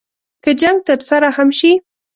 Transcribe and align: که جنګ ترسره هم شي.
که 0.43 0.51
جنګ 0.61 0.77
ترسره 0.87 1.29
هم 1.37 1.49
شي. 1.59 1.71